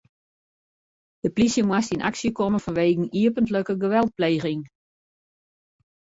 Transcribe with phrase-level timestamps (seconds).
[1.23, 4.61] De polysje moast yn aksje komme fanwegen iepentlike geweldpleging.